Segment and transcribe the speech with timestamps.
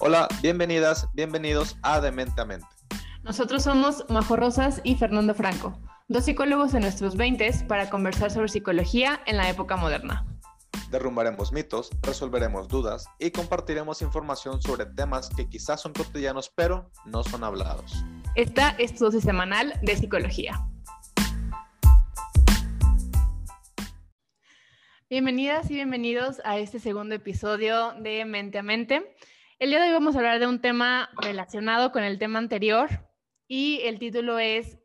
[0.00, 2.68] Hola, bienvenidas, bienvenidos a Demente a Mente.
[3.24, 8.46] Nosotros somos Majo Rosas y Fernando Franco, dos psicólogos en nuestros 20 para conversar sobre
[8.46, 10.24] psicología en la época moderna.
[10.92, 17.24] Derrumbaremos mitos, resolveremos dudas y compartiremos información sobre temas que quizás son cotidianos pero no
[17.24, 18.04] son hablados.
[18.36, 20.64] Esta es tu dosis semanal de psicología.
[25.10, 29.16] Bienvenidas y bienvenidos a este segundo episodio de Mente a Mente.
[29.60, 32.88] El día de hoy vamos a hablar de un tema relacionado con el tema anterior
[33.48, 34.78] y el título es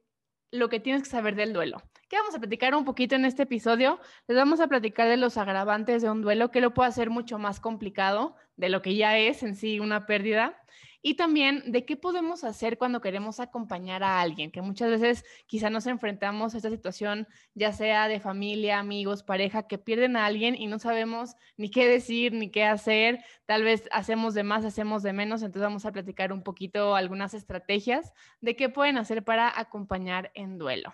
[0.52, 1.84] Lo que tienes que saber del duelo.
[2.13, 3.99] ¿Qué vamos a platicar un poquito en este episodio?
[4.27, 7.40] Les vamos a platicar de los agravantes de un duelo que lo puede hacer mucho
[7.40, 10.55] más complicado de lo que ya es en sí una pérdida
[11.02, 15.71] y también de qué podemos hacer cuando queremos acompañar a alguien, que muchas veces quizá
[15.71, 20.54] nos enfrentamos a esta situación, ya sea de familia, amigos, pareja, que pierden a alguien
[20.54, 25.01] y no sabemos ni qué decir, ni qué hacer, tal vez hacemos de más, hacemos
[25.01, 29.51] de menos, entonces vamos a platicar un poquito algunas estrategias de qué pueden hacer para
[29.60, 30.93] acompañar en duelo.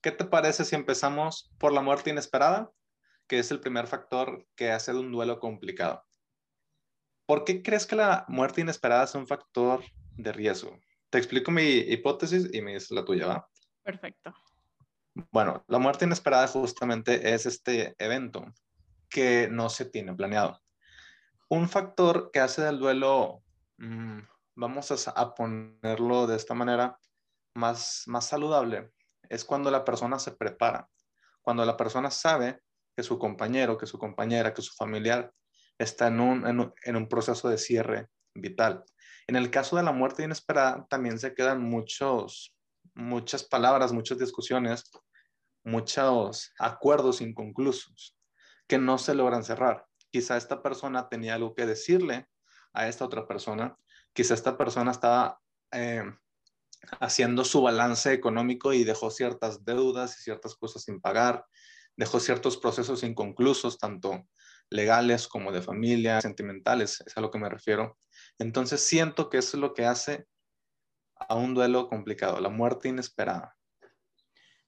[0.00, 2.70] ¿Qué te parece si empezamos por la muerte inesperada,
[3.26, 6.04] que es el primer factor que hace de un duelo complicado?
[7.26, 9.82] ¿Por qué crees que la muerte inesperada es un factor
[10.16, 10.78] de riesgo?
[11.10, 13.48] Te explico mi hipótesis y me dices la tuya, ¿va?
[13.82, 14.32] Perfecto.
[15.32, 18.46] Bueno, la muerte inesperada justamente es este evento
[19.10, 20.60] que no se tiene planeado.
[21.48, 23.42] Un factor que hace del duelo,
[23.78, 24.20] mm,
[24.54, 26.98] vamos a, ponerlo de esta manera,
[27.54, 28.92] más, más saludable,
[29.28, 30.88] es cuando la persona se prepara,
[31.42, 32.60] cuando la persona sabe
[32.96, 35.32] que su compañero, que su compañera, que su familiar
[35.78, 38.84] está en un, en, un proceso de cierre vital.
[39.26, 42.56] En el caso de la muerte inesperada, también se quedan muchos,
[42.94, 44.90] muchas palabras, muchas discusiones,
[45.64, 48.16] muchos acuerdos inconclusos
[48.66, 49.86] que no se logran cerrar.
[50.10, 52.26] Quizá esta persona tenía algo que decirle
[52.72, 53.76] a esta otra persona,
[54.12, 55.40] quizá esta persona estaba
[55.72, 56.02] eh,
[57.00, 61.44] haciendo su balance económico y dejó ciertas deudas y ciertas cosas sin pagar,
[61.96, 64.24] dejó ciertos procesos inconclusos, tanto
[64.70, 67.98] legales como de familia, sentimentales, es a lo que me refiero.
[68.38, 70.26] Entonces siento que eso es lo que hace
[71.16, 73.57] a un duelo complicado, la muerte inesperada.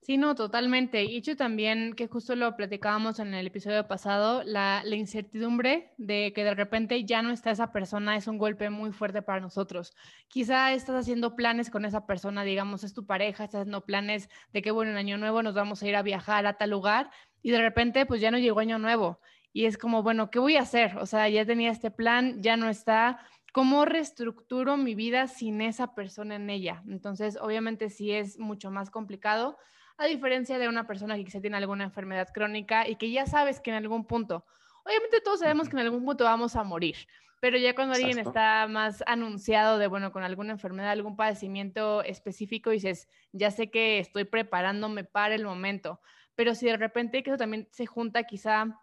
[0.03, 1.05] Sí, no, totalmente.
[1.05, 6.43] Y hecho también, que justo lo platicábamos en el episodio pasado, la, incertidumbre de que
[6.43, 9.95] de repente ya no está esa persona es un golpe muy fuerte para nosotros.
[10.29, 14.63] Quizá estás haciendo planes con esa persona, digamos, es tu pareja, estás haciendo planes de
[14.63, 17.11] que, bueno, en Año Nuevo nos vamos a ir a viajar a tal lugar
[17.43, 19.21] y de repente, pues ya no llegó Año Nuevo
[19.53, 20.97] y es como, bueno, ¿qué voy a hacer?
[20.99, 23.19] O sea, ya tenía este plan, ya no está.
[23.53, 26.83] ¿Cómo reestructuro mi vida sin esa persona en ella?
[26.89, 29.59] Entonces, obviamente sí es mucho más complicado,
[30.01, 33.61] a diferencia de una persona que quizá tiene alguna enfermedad crónica y que ya sabes
[33.61, 34.47] que en algún punto,
[34.83, 36.97] obviamente todos sabemos que en algún punto vamos a morir,
[37.39, 42.71] pero ya cuando alguien está más anunciado de, bueno, con alguna enfermedad, algún padecimiento específico,
[42.71, 46.01] dices, ya sé que estoy preparándome para el momento,
[46.35, 48.81] pero si de repente que eso también se junta quizá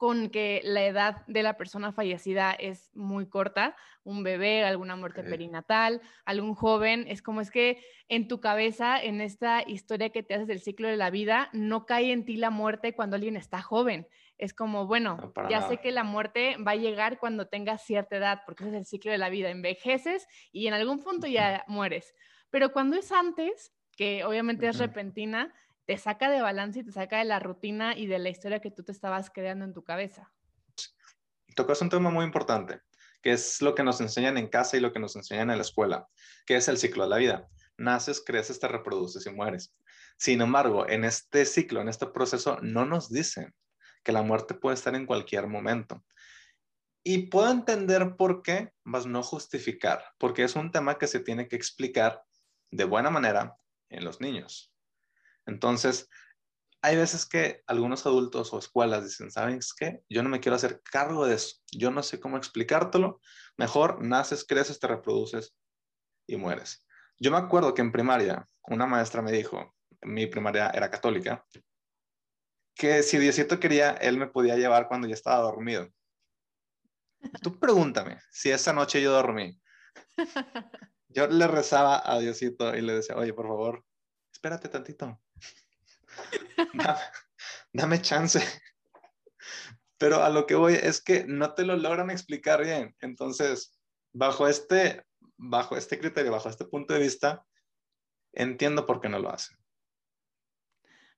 [0.00, 5.22] con que la edad de la persona fallecida es muy corta, un bebé, alguna muerte
[5.22, 10.32] perinatal, algún joven, es como es que en tu cabeza, en esta historia que te
[10.32, 13.60] haces del ciclo de la vida, no cae en ti la muerte cuando alguien está
[13.60, 14.08] joven.
[14.38, 18.40] Es como, bueno, ya sé que la muerte va a llegar cuando tengas cierta edad,
[18.46, 22.14] porque ese es el ciclo de la vida, envejeces y en algún punto ya mueres.
[22.48, 25.52] Pero cuando es antes, que obviamente es repentina,
[25.90, 28.70] te saca de balance y te saca de la rutina y de la historia que
[28.70, 30.32] tú te estabas creando en tu cabeza.
[31.56, 32.80] Tocas un tema muy importante,
[33.20, 35.62] que es lo que nos enseñan en casa y lo que nos enseñan en la
[35.62, 36.06] escuela,
[36.46, 37.48] que es el ciclo de la vida.
[37.76, 39.74] Naces, creces, te reproduces y mueres.
[40.16, 43.52] Sin embargo, en este ciclo, en este proceso, no nos dicen
[44.04, 46.04] que la muerte puede estar en cualquier momento.
[47.02, 51.48] Y puedo entender por qué, mas no justificar, porque es un tema que se tiene
[51.48, 52.22] que explicar
[52.70, 53.56] de buena manera
[53.88, 54.69] en los niños.
[55.50, 56.08] Entonces,
[56.80, 60.00] hay veces que algunos adultos o escuelas dicen, ¿saben qué?
[60.08, 61.56] Yo no me quiero hacer cargo de eso.
[61.72, 63.20] Yo no sé cómo explicártelo.
[63.58, 65.54] Mejor naces, creces, te reproduces
[66.26, 66.86] y mueres.
[67.18, 71.44] Yo me acuerdo que en primaria una maestra me dijo, mi primaria era católica,
[72.74, 75.88] que si Diosito quería, él me podía llevar cuando ya estaba dormido.
[77.42, 79.60] Tú pregúntame si esa noche yo dormí.
[81.12, 83.84] Yo le rezaba a Diosito y le decía, oye, por favor,
[84.32, 85.20] espérate tantito
[87.72, 88.40] dame, chance.
[89.98, 92.96] Pero a lo que voy es que no te lo logran explicar bien.
[93.00, 93.78] Entonces,
[94.12, 95.04] bajo este,
[95.36, 97.44] bajo este criterio, bajo este punto de vista,
[98.32, 99.59] entiendo por qué no lo hacen.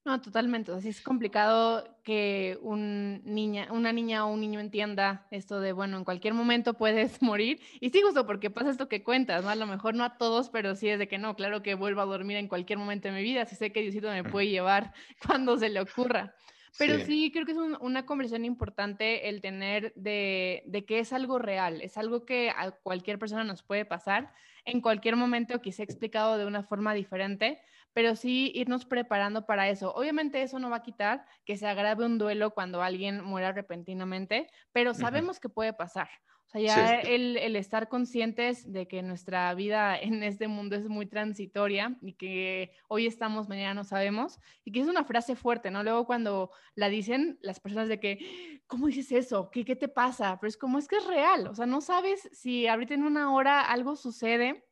[0.05, 0.73] No, totalmente.
[0.73, 5.97] Así es complicado que un niña, una niña o un niño entienda esto de, bueno,
[5.97, 7.61] en cualquier momento puedes morir.
[7.81, 9.51] Y sí, justo porque pasa esto que cuentas, ¿no?
[9.51, 12.01] A lo mejor no a todos, pero sí es de que no, claro que vuelvo
[12.01, 14.93] a dormir en cualquier momento de mi vida, si sé que Diosito me puede llevar
[15.27, 16.35] cuando se le ocurra.
[16.79, 21.39] Pero sí, creo que es una conversación importante el tener de, de, que es algo
[21.39, 24.33] real, es algo que a cualquier persona nos puede pasar
[24.65, 27.61] en cualquier momento, quizá explicado de una forma diferente,
[27.93, 29.95] pero sí irnos preparando para eso.
[29.95, 34.49] Obviamente eso no va a quitar que se agrave un duelo cuando alguien muera repentinamente,
[34.73, 36.09] pero sabemos que puede pasar.
[36.45, 40.87] O sea, ya el, el, estar conscientes de que nuestra vida en este mundo es
[40.87, 45.71] muy transitoria y que hoy estamos, mañana no sabemos, y que es una frase fuerte,
[45.71, 45.83] ¿no?
[45.83, 49.51] Luego cuando la dicen las personas de que, ¿cómo dices eso?
[49.51, 50.37] ¿Qué, qué te pasa?
[50.41, 53.33] Pero es como, es que es real, o sea, no sabes si ahorita en una
[53.33, 54.67] hora algo sucede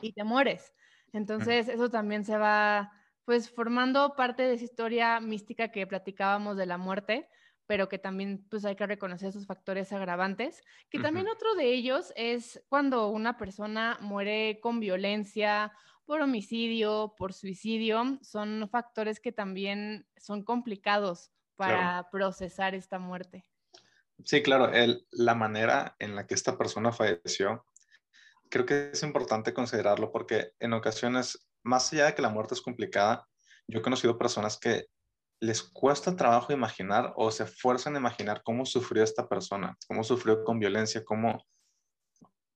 [0.00, 0.72] y te mueres.
[1.14, 2.92] Entonces, eso también se va,
[3.24, 7.28] pues, formando parte de esa historia mística que platicábamos de la muerte,
[7.66, 12.12] pero que también, pues, hay que reconocer esos factores agravantes, que también otro de ellos
[12.16, 15.72] es cuando una persona muere con violencia,
[16.04, 23.44] por homicidio, por suicidio, son factores que también son complicados para procesar esta muerte.
[24.24, 27.64] Sí, claro, el, la manera en la que esta persona falleció
[28.54, 32.62] creo que es importante considerarlo porque en ocasiones, más allá de que la muerte es
[32.62, 33.26] complicada,
[33.66, 34.86] yo he conocido personas que
[35.40, 40.44] les cuesta trabajo imaginar o se esfuerzan a imaginar cómo sufrió esta persona, cómo sufrió
[40.44, 41.44] con violencia, cómo,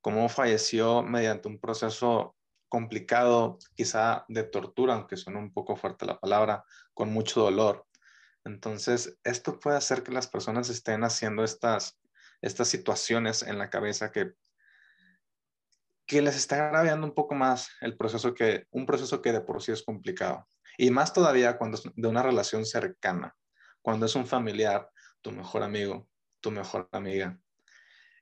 [0.01, 2.37] cómo falleció mediante un proceso
[2.69, 6.63] complicado, quizá de tortura, aunque suene un poco fuerte la palabra,
[6.95, 7.85] con mucho dolor.
[8.45, 11.99] Entonces, esto puede hacer que las personas estén haciendo estas,
[12.41, 14.35] estas situaciones en la cabeza que
[16.09, 19.63] que les está agraviando un poco más el proceso que, un proceso que de por
[19.63, 20.49] sí es complicado.
[20.79, 23.37] Y más todavía cuando es de una relación cercana,
[23.83, 24.91] cuando es un familiar,
[25.21, 26.09] tu mejor amigo,
[26.41, 27.39] tu mejor amiga.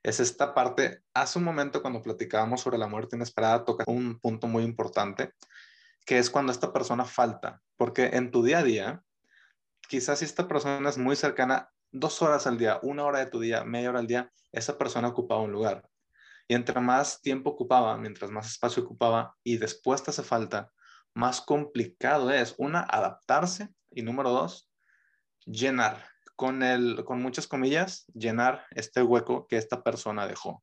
[0.02, 4.48] Es esta parte, hace un momento cuando platicábamos sobre la muerte inesperada, toca un punto
[4.48, 5.34] muy importante,
[6.04, 9.02] que es cuando esta persona falta, porque en tu día a día,
[9.88, 13.38] quizás si esta persona es muy cercana, dos horas al día, una hora de tu
[13.38, 15.88] día, media hora al día, esa persona ocupaba un lugar.
[16.48, 20.70] Y entre más tiempo ocupaba, mientras más espacio ocupaba y después te hace falta,
[21.14, 24.70] más complicado es, una, adaptarse y número dos,
[25.44, 26.04] llenar,
[26.36, 30.62] con, el, con muchas comillas, llenar este hueco que esta persona dejó.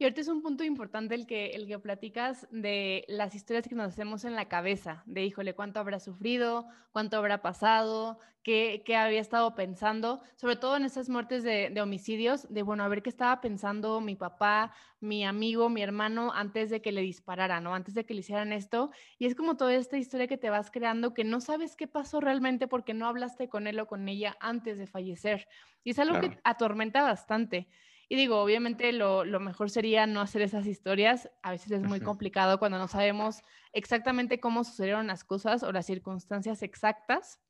[0.00, 3.74] Y ahorita es un punto importante el que, el que platicas de las historias que
[3.74, 8.94] nos hacemos en la cabeza, de híjole, cuánto habrá sufrido, cuánto habrá pasado, qué, qué
[8.94, 13.02] había estado pensando, sobre todo en esas muertes de, de, homicidios, de bueno, a ver
[13.02, 17.74] qué estaba pensando mi papá, mi amigo, mi hermano, antes de que le dispararan, ¿no?
[17.74, 18.92] Antes de que le hicieran esto.
[19.18, 22.20] Y es como toda esta historia que te vas creando que no sabes qué pasó
[22.20, 25.48] realmente porque no hablaste con él o con ella antes de fallecer.
[25.82, 27.68] Y es algo que atormenta bastante.
[28.10, 31.30] Y digo, obviamente lo, mejor sería no hacer esas historias.
[31.42, 35.86] A veces es muy complicado cuando no sabemos exactamente cómo sucedieron las cosas o las
[35.86, 37.40] circunstancias exactas.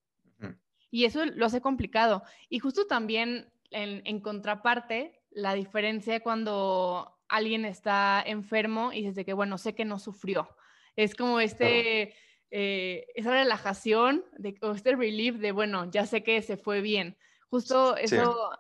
[0.91, 2.23] Y eso lo hace complicado.
[2.49, 9.59] Y justo también en, contraparte, la diferencia cuando alguien está enfermo y dice que, bueno,
[9.59, 10.49] sé que no sufrió.
[10.97, 12.15] Es como este,
[12.51, 17.17] eh, esa relajación de, o este relief de, bueno, ya sé que se fue bien.
[17.51, 18.51] Justo eso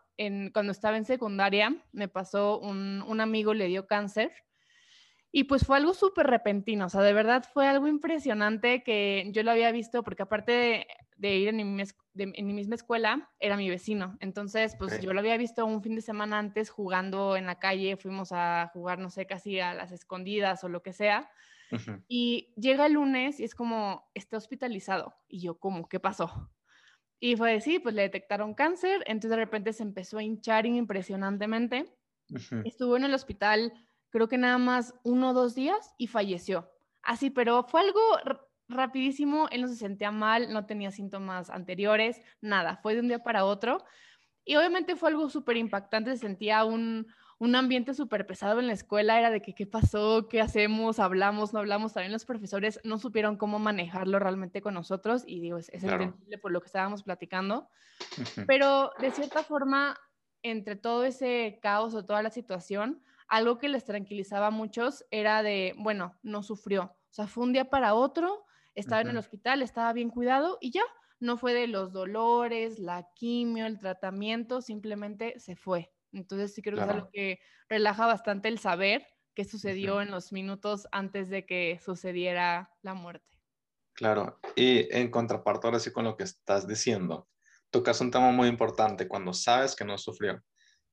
[0.52, 4.32] cuando estaba en secundaria, me pasó un, un amigo le dio cáncer
[5.30, 9.42] y pues fue algo súper repentino, o sea, de verdad fue algo impresionante que yo
[9.42, 11.82] lo había visto porque aparte de, ir en mi,
[12.14, 14.16] en mi, misma escuela, era mi vecino.
[14.20, 17.96] Entonces, pues yo lo había visto un fin de semana antes jugando en la calle,
[17.96, 21.30] fuimos a jugar, no sé, casi a las escondidas o lo que sea.
[22.08, 25.14] Y llega el lunes y es como, está hospitalizado.
[25.28, 25.88] Y yo, ¿cómo?
[25.88, 26.50] ¿Qué pasó?
[27.20, 31.92] Y fue así, pues le detectaron cáncer, entonces de repente se empezó a hinchar impresionantemente.
[32.64, 33.72] Estuvo en el hospital,
[34.10, 36.70] creo que nada más uno o dos días y falleció.
[37.02, 38.00] Así, pero fue algo
[38.68, 43.22] rapidísimo, él no se sentía mal, no tenía síntomas anteriores, nada, fue de un día
[43.22, 43.84] para otro.
[44.44, 47.06] Y obviamente fue algo súper impactante, se sentía un,
[47.38, 51.52] un ambiente súper pesado en la escuela, era de que qué pasó, qué hacemos, hablamos,
[51.52, 51.94] no hablamos.
[51.94, 56.50] También los profesores no supieron cómo manejarlo realmente con nosotros y digo, es, entendible por
[56.50, 57.68] lo que estábamos platicando.
[58.46, 59.96] Pero de cierta forma,
[60.42, 65.42] entre todo ese caos o toda la situación, algo que les tranquilizaba a muchos era
[65.44, 66.82] de, bueno, no sufrió.
[66.82, 70.72] O sea, fue un día para otro, estaba en el hospital, estaba bien cuidado y
[70.72, 70.82] ya,
[71.20, 75.92] no fue de los dolores, la quimio, el tratamiento, simplemente se fue.
[76.12, 80.32] Entonces sí creo que es algo que relaja bastante el saber qué sucedió en los
[80.32, 83.26] minutos antes de que sucediera la muerte.
[83.94, 87.28] Claro, y en contraparte ahora sí con lo que estás diciendo,
[87.70, 90.42] tocas un tema muy importante cuando sabes que no sufrió.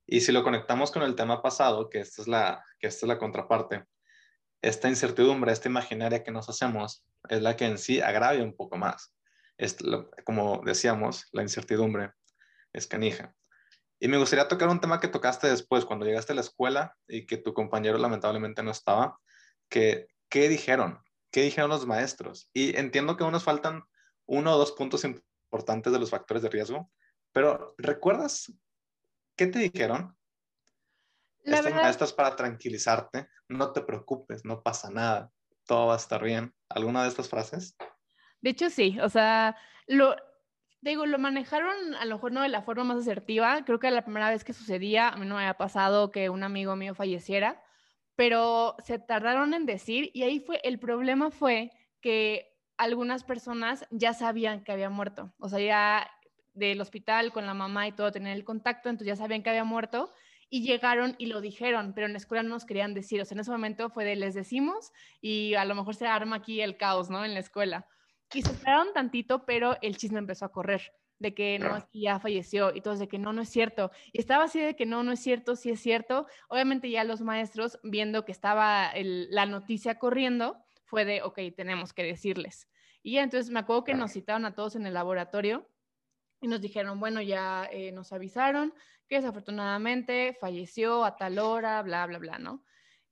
[0.08, 3.08] Y si lo conectamos con el tema pasado, que esta es la, que esta es
[3.08, 3.86] la contraparte,
[4.62, 8.78] esta incertidumbre, esta imaginaria que nos hacemos, es la que en sí agravia un poco
[8.78, 9.14] más.
[9.58, 9.78] Es,
[10.24, 12.12] como decíamos, la incertidumbre
[12.74, 13.36] es canija.
[14.00, 17.26] Y me gustaría tocar un tema que tocaste después, cuando llegaste a la escuela y
[17.26, 19.18] que tu compañero lamentablemente no estaba,
[19.70, 21.00] que, ¿qué dijeron?
[21.32, 22.50] ¿Qué dijeron los maestros?
[22.54, 23.84] Y entiendo que aún nos faltan
[24.26, 26.92] uno o dos puntos importantes de los factores de riesgo,
[27.32, 28.54] pero ¿recuerdas
[29.36, 30.18] qué te dijeron?
[31.44, 35.32] La Estas maestras para tranquilizarte, no te preocupes, no pasa nada,
[35.66, 36.54] todo va a estar bien.
[36.70, 37.76] ¿Alguna de estas frases?
[38.42, 39.56] De hecho, sí, o sea,
[39.88, 40.16] lo,
[40.92, 43.64] digo, lo manejaron a lo mejor no de la forma más asertiva.
[43.66, 46.44] Creo que la primera vez que sucedía, a mí no me había pasado que un
[46.44, 47.62] amigo mío falleciera,
[48.16, 54.14] pero se tardaron en decir y ahí fue, el problema fue que algunas personas ya
[54.14, 56.12] sabían que había muerto, o sea, ya
[56.54, 59.64] del hospital con la mamá y todo, tener el contacto, entonces ya sabían que había
[59.64, 60.12] muerto
[60.50, 63.36] y llegaron y lo dijeron, pero en la escuela no nos querían decir, o sea,
[63.36, 66.78] en ese momento fue de les decimos y a lo mejor se arma aquí el
[66.78, 67.26] caos, ¿no?
[67.26, 67.88] En la escuela.
[68.36, 72.02] Y se esperaron tantito, pero el chisme empezó a correr de que no, es que
[72.02, 73.92] ya falleció y todos de que no, no es cierto.
[74.12, 76.28] Y estaba así de que no, no es cierto, sí es cierto.
[76.50, 82.04] Obviamente ya los maestros, viendo que estaba la noticia corriendo, fue de, ok, tenemos que
[82.04, 82.68] decirles.
[83.02, 85.70] Y ya entonces me acuerdo que nos citaron a todos en el laboratorio
[86.42, 88.74] y nos dijeron, bueno, ya eh, nos avisaron
[89.08, 92.66] que desafortunadamente falleció a tal hora, bla, bla, bla, ¿no?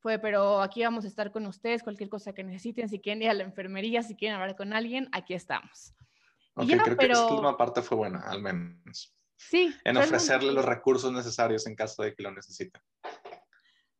[0.03, 3.29] Fue, pero aquí vamos a estar con ustedes, cualquier cosa que necesiten, si quieren ir
[3.29, 5.95] a la enfermería, si quieren hablar con alguien, aquí estamos.
[6.55, 9.15] Ok, creo que esta última parte fue buena, al menos.
[9.37, 9.73] Sí.
[9.85, 12.81] En ofrecerle los recursos necesarios en caso de que lo necesiten.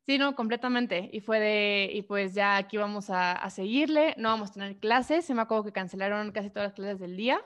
[0.04, 1.08] Sí, no, completamente.
[1.10, 4.76] Y fue de, y pues ya aquí vamos a, a, seguirle, no vamos a tener
[4.76, 7.40] clases, se me acuerdo que cancelaron casi todas las clases del día,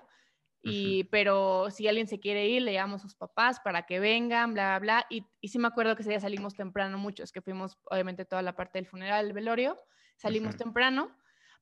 [0.63, 4.55] y, pero si alguien se quiere ir, le llamamos a sus papás para que vengan,
[4.55, 5.07] bla, bla, bla.
[5.11, 8.43] Y, y sí me acuerdo que ese día salimos temprano muchos, que fuimos obviamente toda
[8.43, 9.77] la parte del funeral, el velorio,
[10.17, 11.17] salimos temprano,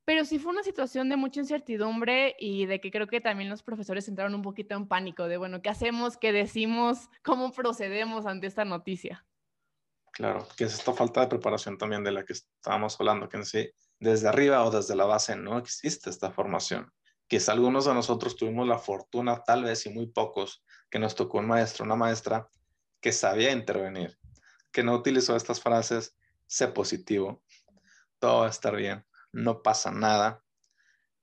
[0.04, 3.62] pero sí fue una situación de mucha incertidumbre y de que creo que también los
[3.62, 6.16] profesores entraron un poquito en pánico de, bueno, ¿qué hacemos?
[6.16, 7.08] ¿Qué decimos?
[7.24, 9.26] ¿Cómo procedemos ante esta noticia?
[10.12, 13.44] Claro, que es esta falta de preparación también de la que estábamos hablando, que en
[13.44, 16.90] sí, desde arriba o desde la base no existe esta formación.
[17.28, 21.38] Quizá algunos de nosotros tuvimos la fortuna, tal vez y muy pocos, que nos tocó
[21.38, 22.48] un maestro, una maestra
[23.00, 24.16] que sabía intervenir,
[24.70, 26.16] que no utilizó estas frases,
[26.46, 27.42] sé positivo,
[28.20, 30.44] todo va a estar bien, no pasa nada,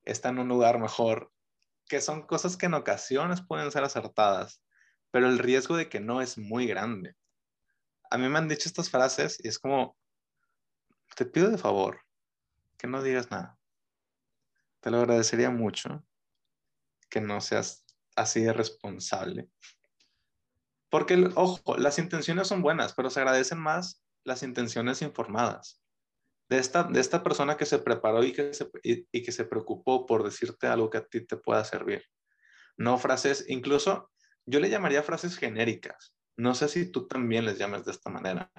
[0.04, 1.32] está en un lugar mejor,
[1.88, 4.62] que son cosas que en ocasiones pueden ser acertadas,
[5.10, 7.16] pero el riesgo de que no es muy grande.
[8.10, 9.96] A mí me han dicho estas frases y es como,
[11.16, 12.02] te pido de favor
[12.78, 13.58] que no digas nada
[14.84, 16.06] te lo agradecería mucho
[17.10, 17.86] que no seas
[18.18, 19.50] así de responsable.
[20.90, 25.82] Porque, ojo, las intenciones son buenas, pero se agradecen más las intenciones informadas.
[26.50, 30.06] De esta, de esta persona que se preparó y que se, y que se preocupó
[30.06, 32.04] por decirte algo que a ti te pueda servir.
[32.76, 34.12] No frases, incluso
[34.46, 36.14] yo le llamaría frases genéricas.
[36.36, 38.52] No sé si tú también les llames de esta manera.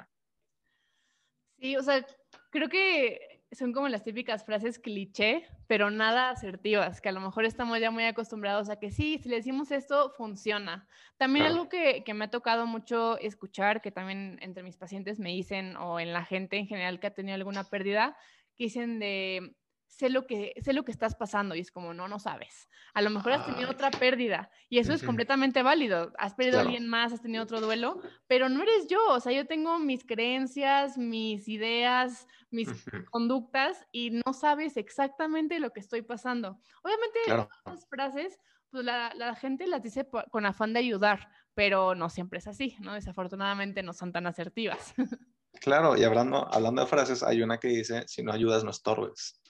[1.59, 2.05] Sí, o sea,
[2.51, 7.45] creo que son como las típicas frases cliché, pero nada asertivas, que a lo mejor
[7.45, 10.87] estamos ya muy acostumbrados a que sí, si le decimos esto, funciona.
[11.17, 15.31] También algo que, que, me ha tocado mucho escuchar, que también entre mis pacientes me
[15.31, 18.17] dicen, o en la gente en general que ha tenido alguna pérdida,
[18.57, 19.55] que dicen de,
[19.97, 22.69] sé lo que, sé lo que estás pasando y es como, no, no sabes.
[22.95, 26.13] A lo mejor has tenido otra pérdida y eso es completamente válido.
[26.19, 29.01] Has perdido a alguien más, has tenido otro duelo, pero no eres yo.
[29.09, 32.69] O sea, yo tengo mis creencias, mis ideas, mis
[33.11, 36.59] conductas y no sabes exactamente lo que estoy pasando.
[36.83, 38.39] Obviamente, las frases,
[38.71, 42.77] pues la, la, gente las dice con afán de ayudar, pero no siempre es así,
[42.81, 42.95] ¿no?
[42.95, 44.95] Desafortunadamente no son tan asertivas.
[45.61, 49.41] Claro, y hablando, hablando de frases, hay una que dice, si no ayudas, no estorbes.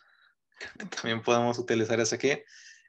[0.96, 2.32] también podemos utilizar ese aquí.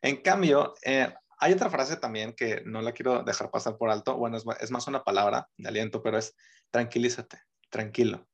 [0.01, 4.17] En cambio, eh, hay otra frase también que no la quiero dejar pasar por alto.
[4.17, 6.36] Bueno, es, más una palabra de aliento, pero es
[6.72, 8.27] tranquilízate, tranquilo.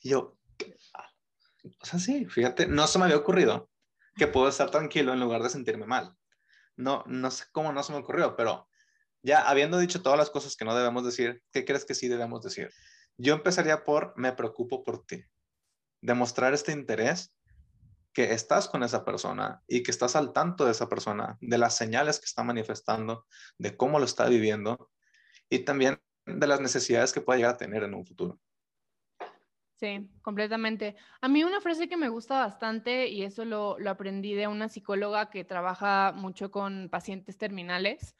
[0.00, 0.38] Y yo,
[1.80, 3.70] o sea, sí, fíjate, no se me había ocurrido
[4.16, 6.14] que puedo estar tranquilo en lugar de sentirme mal.
[6.76, 8.68] No, no sé cómo no se me ocurrió, pero
[9.22, 12.42] ya habiendo dicho todas las cosas que no debemos decir, ¿qué crees que sí debemos
[12.42, 12.70] decir?
[13.18, 15.24] Yo empezaría por me preocupo por ti.
[16.00, 17.34] Demostrar este interés
[18.16, 21.76] que estás con esa persona y que estás al tanto de esa persona, de las
[21.76, 23.26] señales que está manifestando,
[23.58, 24.90] de cómo lo está viviendo
[25.50, 28.40] y también de las necesidades que puede llegar a tener en un futuro.
[29.74, 30.96] Sí, completamente.
[31.20, 34.70] A mí una frase que me gusta bastante, y eso lo, lo aprendí de una
[34.70, 38.16] psicóloga que trabaja mucho con pacientes terminales,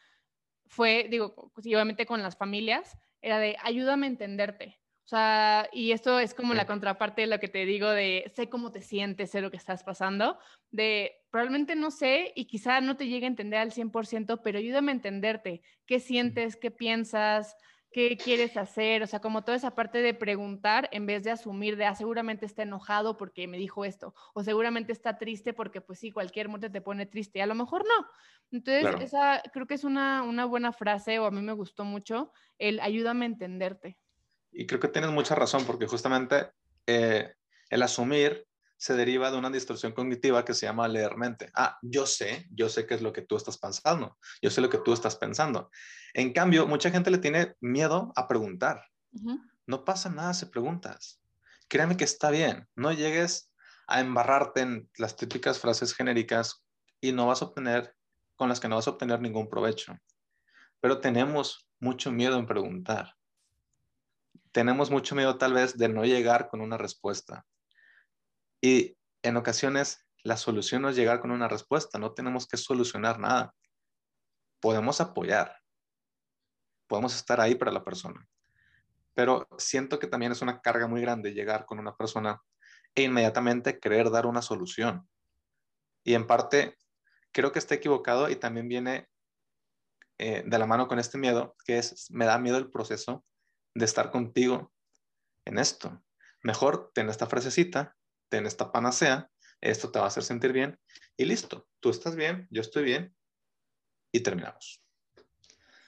[0.67, 4.79] fue, digo, obviamente con las familias, era de ayúdame a entenderte.
[5.07, 8.49] O sea, y esto es como la contraparte de lo que te digo de sé
[8.49, 10.37] cómo te sientes, sé lo que estás pasando,
[10.73, 14.91] de probablemente no sé y quizá no te llegue a entender al 100%, pero ayúdame
[14.91, 17.57] a entenderte, qué sientes, qué piensas,
[17.93, 21.77] qué quieres hacer, o sea, como toda esa parte de preguntar en vez de asumir
[21.77, 26.01] de, ah, seguramente está enojado porque me dijo esto, o seguramente está triste porque pues
[26.01, 28.09] sí, cualquier muerte te pone triste, a lo mejor no.
[28.51, 32.33] Entonces, esa creo que es una, una buena frase o a mí me gustó mucho,
[32.59, 33.99] el ayúdame a entenderte.
[34.59, 36.51] Y creo que tienes mucha razón, porque justamente
[36.87, 37.35] eh,
[37.69, 38.47] el asumir
[38.79, 41.51] se deriva de una distorsión cognitiva que se llama leer mente.
[41.55, 44.71] Ah, yo sé, yo sé qué es lo que tú estás pensando, yo sé lo
[44.71, 45.71] que tú estás pensando.
[46.15, 48.83] En cambio, mucha gente le tiene miedo a preguntar.
[49.67, 51.21] No pasa nada si preguntas.
[51.69, 52.67] Créeme que está bien.
[52.75, 53.53] No llegues
[53.87, 56.65] a embarrarte en las típicas frases genéricas
[57.01, 57.95] y no vas a obtener,
[58.37, 59.99] con las que no vas a obtener ningún provecho.
[60.81, 63.17] Pero tenemos mucho miedo en preguntar
[64.57, 67.45] tenemos mucho miedo tal vez de no llegar con una respuesta.
[68.63, 73.19] Y en ocasiones la solución no es llegar con una respuesta, no tenemos que solucionar
[73.19, 73.55] nada.
[74.59, 75.61] Podemos apoyar,
[76.87, 78.27] podemos estar ahí para la persona,
[79.13, 82.41] pero siento que también es una carga muy grande llegar con una persona
[82.95, 85.07] e inmediatamente querer dar una solución.
[86.03, 86.79] Y en parte
[87.31, 89.07] creo que está equivocado y también viene
[90.17, 93.23] eh, de la mano con este miedo, que es, me da miedo el proceso
[93.77, 94.73] de estar contigo
[95.45, 96.03] en esto.
[96.43, 97.97] Mejor ten esta frasecita,
[98.29, 99.31] ten esta panacea,
[99.61, 100.79] esto te va a hacer sentir bien
[101.17, 103.15] y listo, tú estás bien, yo estoy bien
[104.13, 104.83] y terminamos.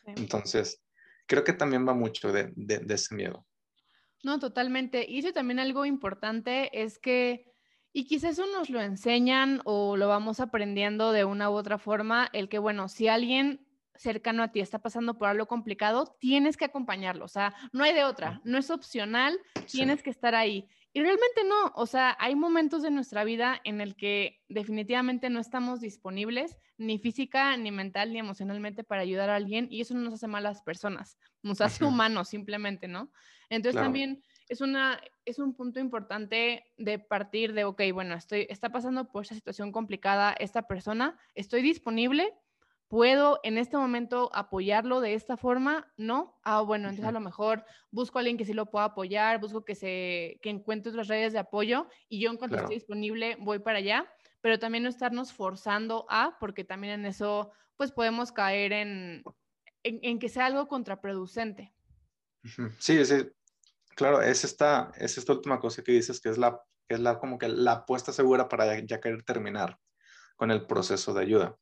[0.04, 0.82] Entonces,
[1.26, 3.46] creo que también va mucho de, de, ese miedo.
[4.22, 5.04] No, totalmente.
[5.08, 7.52] Y eso también algo importante es que,
[7.92, 12.28] y quizás eso nos lo enseñan o lo vamos aprendiendo de una u otra forma,
[12.32, 13.67] el que, bueno, si alguien
[13.98, 17.92] cercano a ti está pasando por algo complicado, tienes que acompañarlo, o sea, no hay
[17.92, 19.38] de otra, no es opcional,
[19.70, 20.68] tienes que estar ahí.
[20.94, 25.38] Y realmente no, o sea, hay momentos de nuestra vida en el que definitivamente no
[25.38, 30.00] estamos disponibles, ni física, ni mental, ni emocionalmente para ayudar a alguien, y eso no
[30.00, 33.12] nos hace malas personas, nos hace humanos simplemente, ¿no?
[33.50, 38.70] Entonces también es, una, es un punto importante de partir de, ok, bueno, estoy, está
[38.70, 42.32] pasando por esa situación complicada esta persona, estoy disponible,
[42.88, 45.92] ¿Puedo en este momento apoyarlo de esta forma?
[45.98, 46.40] No.
[46.42, 49.62] Ah, bueno, entonces a lo mejor busco a alguien que sí lo pueda apoyar, busco
[49.62, 53.58] que se que encuentre otras redes de apoyo y yo en cuanto esté disponible voy
[53.58, 58.72] para allá, pero también no estarnos forzando a, porque también en eso pues podemos caer
[58.72, 59.22] en,
[59.82, 61.74] en, que sea algo contraproducente.
[62.78, 62.98] Sí,
[63.96, 67.18] claro, es esta, es esta última cosa que dices que es la, que es la
[67.18, 69.78] como que la apuesta segura para ya querer terminar
[70.36, 71.58] con el proceso de ayuda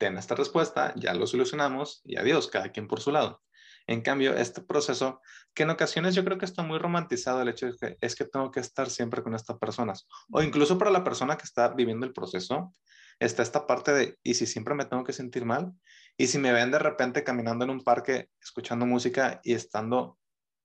[0.00, 3.42] ten esta respuesta, ya lo solucionamos y adiós, cada quien por su lado.
[3.86, 5.20] En cambio, este proceso,
[5.54, 8.24] que en ocasiones yo creo que está muy romantizado el hecho de que es que
[8.24, 12.06] tengo que estar siempre con estas personas, o incluso para la persona que está viviendo
[12.06, 12.74] el proceso,
[13.18, 15.72] está esta parte de, ¿y si siempre me tengo que sentir mal?
[16.16, 20.18] ¿Y si me ven de repente caminando en un parque, escuchando música y estando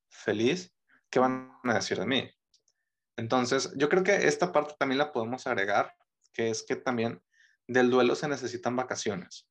[0.09, 0.73] feliz,
[1.09, 2.31] qué van a decir de mí?
[3.17, 5.93] Entonces, yo creo que esta parte también la podemos agregar,
[6.31, 7.21] que es que también
[7.67, 9.47] del duelo se necesitan vacaciones.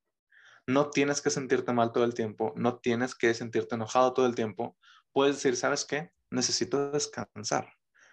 [0.67, 4.35] No tienes que sentirte mal todo el tiempo, no tienes que sentirte enojado todo el
[4.35, 4.79] tiempo.
[5.13, 6.11] Puedes decir, ¿sabes qué?
[6.31, 7.73] Necesito descansar,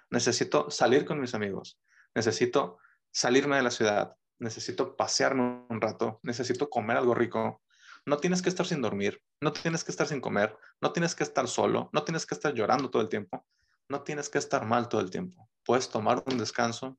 [0.10, 1.80] necesito salir con mis amigos,
[2.14, 2.78] necesito
[3.12, 7.62] salirme de la ciudad, necesito pasearme un rato, necesito comer algo rico.
[8.06, 11.24] No tienes que estar sin dormir, no tienes que estar sin comer, no tienes que
[11.24, 13.46] estar solo, no tienes que estar llorando todo el tiempo,
[13.88, 15.50] no tienes que estar mal todo el tiempo.
[15.64, 16.98] Puedes tomar un descanso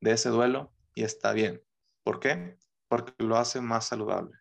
[0.00, 1.65] de ese duelo y está bien.
[2.06, 2.56] ¿Por qué?
[2.86, 4.38] Porque lo hace más saludable.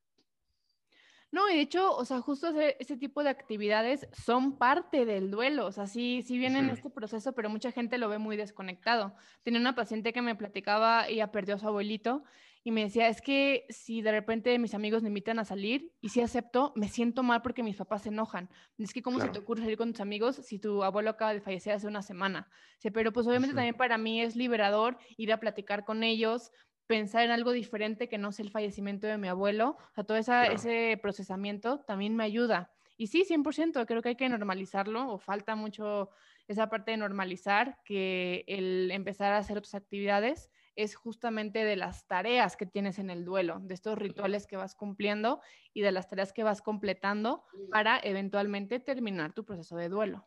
[1.31, 5.65] No, y de hecho, o sea, justo ese, tipo de actividades son parte del duelo,
[5.65, 9.15] o sea, sí, sí vienen en este proceso, pero mucha gente lo ve muy desconectado.
[9.41, 12.23] Tenía una paciente que me platicaba, ella perdió a su abuelito
[12.67, 16.09] y me decía, es que si de repente mis amigos me invitan a salir y
[16.09, 18.49] si acepto, me siento mal porque mis papás se enojan.
[18.79, 21.41] Es que cómo se te ocurre salir con tus amigos si tu abuelo acaba de
[21.41, 22.49] fallecer hace una semana.
[22.79, 26.51] Sí, pero pues obviamente también para mí es liberador ir a platicar con ellos,
[26.87, 29.77] pensar en algo diferente que no sea el fallecimiento de mi abuelo.
[29.91, 32.71] O sea, todo ese procesamiento también me ayuda.
[32.97, 36.09] Y sí, 100%, creo que hay que normalizarlo o falta mucho
[36.47, 42.05] esa parte de normalizar que el empezar a hacer otras actividades es justamente de las
[42.07, 45.41] tareas que tienes en el duelo, de estos rituales que vas cumpliendo
[45.73, 50.25] y de las tareas que vas completando para eventualmente terminar tu proceso de duelo.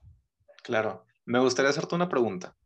[0.63, 2.57] Claro, me gustaría hacerte una pregunta.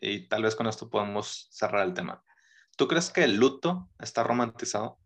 [0.00, 2.24] y tal vez con esto podemos cerrar el tema.
[2.80, 4.98] ¿Tú crees que el luto está romantizado?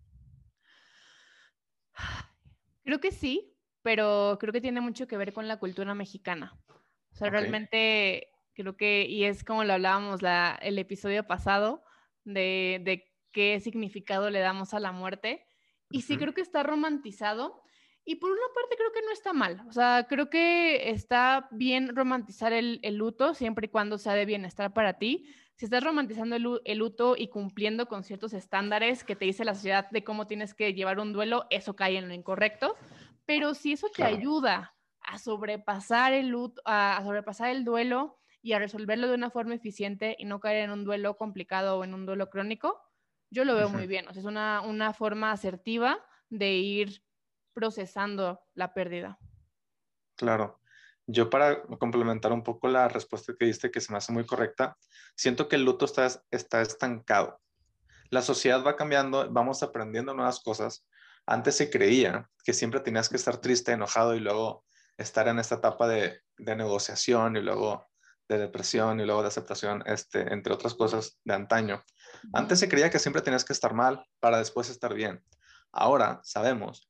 [2.84, 6.56] Creo que sí, pero creo que tiene mucho que ver con la cultura mexicana.
[6.68, 11.82] O sea, realmente creo que, y es como lo hablábamos la, el episodio pasado,
[12.22, 15.44] de, de, qué significado le damos a la muerte.
[15.90, 17.60] Y sí creo que está romantizado.
[18.04, 19.64] Y por una parte creo que no está mal.
[19.68, 24.26] O sea, creo que está bien romantizar el, el luto siempre y cuando sea de
[24.26, 25.26] bienestar para ti.
[25.56, 29.54] Si estás romantizando el, el, luto y cumpliendo con ciertos estándares que te dice la
[29.54, 32.76] sociedad de cómo tienes que llevar un duelo, eso cae en lo incorrecto.
[33.24, 38.58] Pero si eso te ayuda a sobrepasar el luto, a, sobrepasar el duelo y a
[38.58, 42.04] resolverlo de una forma eficiente y no caer en un duelo complicado o en un
[42.04, 42.82] duelo crónico,
[43.30, 44.08] yo lo veo muy bien.
[44.08, 47.02] O sea, es una, una forma asertiva de ir
[47.52, 49.18] procesando la pérdida.
[50.16, 50.60] Claro.
[51.06, 54.76] Yo para complementar un poco la respuesta que diste, que se me hace muy correcta,
[55.16, 57.40] siento que el luto está, está estancado.
[58.10, 60.86] La sociedad va cambiando, vamos aprendiendo nuevas cosas.
[61.26, 64.64] Antes se creía que siempre tenías que estar triste, enojado y luego
[64.96, 67.86] estar en esta etapa de, de negociación y luego
[68.28, 71.84] de depresión y luego de aceptación, este, entre otras cosas de antaño.
[72.32, 75.22] Antes se creía que siempre tenías que estar mal para después estar bien.
[75.72, 76.88] Ahora sabemos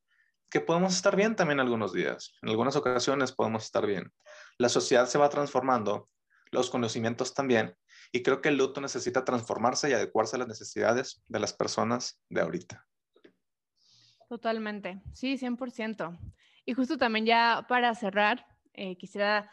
[0.54, 2.32] que podemos estar bien también algunos días.
[2.40, 4.12] En algunas ocasiones podemos estar bien.
[4.56, 6.08] La sociedad se va transformando,
[6.52, 7.74] los conocimientos también,
[8.12, 12.22] y creo que el luto necesita transformarse y adecuarse a las necesidades de las personas
[12.28, 12.86] de ahorita.
[14.28, 16.16] Totalmente, sí, 100%.
[16.64, 19.50] Y justo también ya para cerrar, eh, quisiera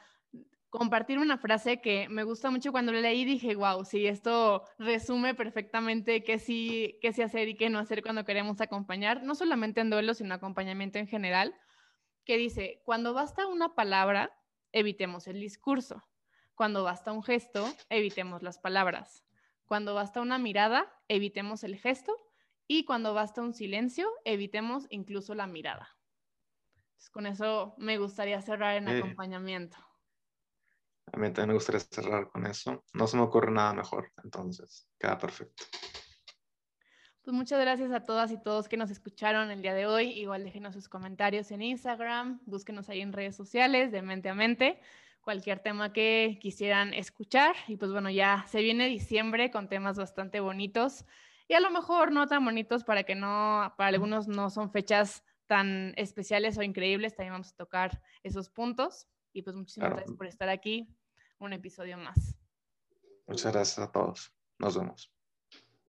[0.71, 5.35] compartir una frase que me gusta mucho cuando la leí dije, wow, sí, esto resume
[5.35, 9.81] perfectamente qué sí, qué sí hacer y qué no hacer cuando queremos acompañar, no solamente
[9.81, 11.53] en duelo, sino acompañamiento en general,
[12.23, 14.31] que dice, cuando basta una palabra,
[14.71, 16.03] evitemos el discurso.
[16.55, 19.25] Cuando basta un gesto, evitemos las palabras.
[19.65, 22.15] Cuando basta una mirada, evitemos el gesto.
[22.65, 25.97] Y cuando basta un silencio, evitemos incluso la mirada.
[27.11, 29.77] con eso me gustaría cerrar en acompañamiento.
[31.13, 32.83] A mí también me gustaría cerrar con eso.
[32.93, 35.63] No se me ocurre nada mejor, entonces queda perfecto.
[37.23, 40.09] Pues muchas gracias a todas y todos que nos escucharon el día de hoy.
[40.09, 44.79] Igual déjenos sus comentarios en Instagram, búsquenos ahí en redes sociales de mente a mente,
[45.21, 47.55] cualquier tema que quisieran escuchar.
[47.67, 51.05] Y pues bueno, ya se viene diciembre con temas bastante bonitos
[51.47, 55.23] y a lo mejor no tan bonitos para que no, para algunos no son fechas
[55.47, 59.09] tan especiales o increíbles, también vamos a tocar esos puntos.
[59.33, 60.95] Y pues muchísimas gracias por estar aquí,
[61.41, 62.35] un episodio más.
[63.27, 64.33] Muchas gracias a todos.
[64.59, 65.13] Nos vemos.